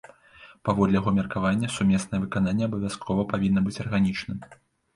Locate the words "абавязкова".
2.71-3.29